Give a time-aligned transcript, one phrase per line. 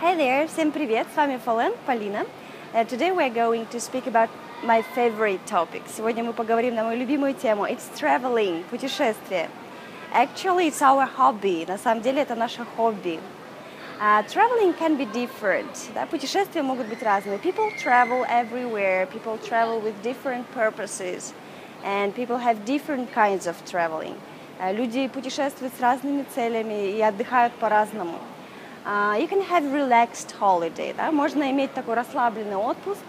[0.00, 2.26] Hi there, всем привет, с вами Фален, Полина.
[2.74, 4.28] Uh, today we're going to speak about
[4.64, 5.82] my favorite topic.
[5.86, 7.66] Сегодня мы поговорим на мою любимую тему.
[7.66, 9.48] It's traveling, путешествие.
[10.12, 11.64] Actually, it's our hobby.
[11.66, 13.20] На самом деле, это наше хобби.
[14.00, 15.90] Uh, traveling can be different.
[15.94, 16.06] Да?
[16.06, 17.38] Путешествия могут быть разные.
[17.38, 19.06] People travel everywhere.
[19.06, 21.32] People travel with different purposes.
[21.84, 24.16] And people have different kinds of traveling.
[24.60, 28.18] Uh, люди путешествуют с разными целями и отдыхают по-разному.
[28.87, 30.93] Uh, you can have relaxed holiday.
[30.95, 31.11] Да?
[31.11, 33.01] Можно иметь такой расслабленный отпуск.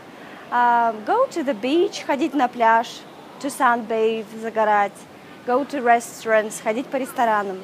[0.51, 3.01] Uh, go to the beach, ходить на пляж,
[3.41, 4.99] to sunbathe, загорать.
[5.47, 7.61] Go to restaurants, ходить по ресторанам.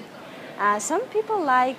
[0.60, 1.76] Uh, some people like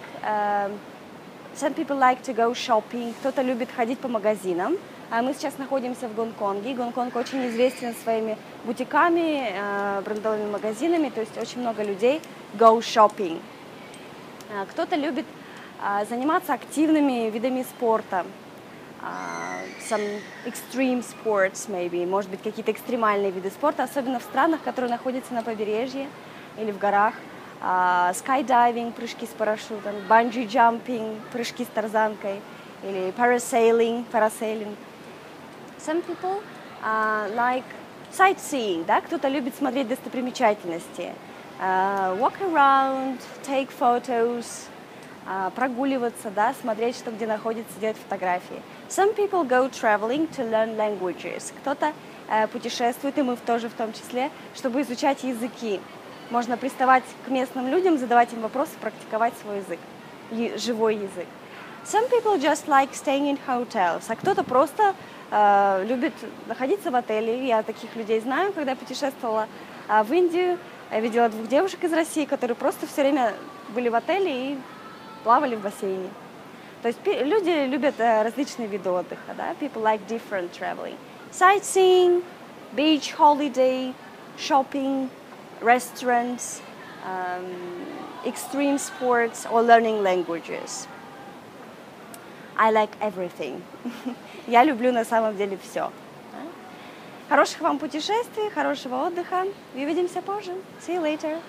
[1.56, 4.76] Some people like to go shopping, кто-то любит ходить по магазинам.
[5.10, 6.74] А мы сейчас находимся в Гонконге.
[6.74, 9.54] Гонконг очень известен своими бутиками,
[10.04, 12.22] брендовыми магазинами, то есть очень много людей
[12.60, 13.40] go shopping.
[14.54, 15.35] А, кто-то любит а,
[16.10, 18.26] заниматься активными видами спорта,
[19.02, 24.90] а, some extreme sports maybe, может быть какие-то экстремальные виды спорта, особенно в странах, которые
[24.90, 26.08] находятся на побережье
[26.58, 27.14] или в горах–
[27.62, 32.42] skydiving, прыжки с парашютом, bungee jumping, прыжки с тарзанкой,
[32.84, 34.76] или parasailing, parasailing.
[35.80, 36.42] Some people?
[36.84, 37.64] Uh, like
[38.12, 41.14] sightseeing, да, кто-то любит смотреть достопримечательности,
[41.60, 44.70] uh, walk around, take photos,
[45.56, 48.62] прогуливаться, да, смотреть, что где находится, делать фотографии.
[48.90, 51.52] Some people go traveling to learn languages.
[51.62, 51.94] Кто-то
[52.30, 55.80] uh, путешествует, и мы тоже в том числе, чтобы изучать языки.
[56.30, 59.80] Можно приставать к местным людям, задавать им вопросы, практиковать свой язык,
[60.60, 61.28] живой язык.
[61.86, 64.96] Some people just like staying in hotels, а кто-то просто
[65.30, 66.14] э, любит
[66.48, 67.48] находиться в отеле.
[67.48, 69.48] Я таких людей знаю, когда путешествовала
[69.88, 70.58] э, в Индию,
[70.92, 73.34] я видела двух девушек из России, которые просто все время
[73.70, 74.58] были в отеле и
[75.26, 76.10] плавали в бассейне.
[76.84, 79.56] То есть люди любят э, различные виды отдыха, да?
[79.60, 80.96] People like different traveling.
[81.32, 82.24] Sightseeing,
[82.76, 83.94] beach holiday,
[84.38, 85.10] shopping,
[85.62, 86.62] restaurants,
[87.04, 87.88] um,
[88.24, 90.88] extreme sports, or learning languages.
[92.56, 93.64] I like everything.
[94.48, 95.92] Я люблю на самом деле все.
[97.28, 99.46] Хороших вам путешествий, хорошего отдыха.
[99.74, 100.54] Увидимся позже.
[100.86, 101.40] See you later.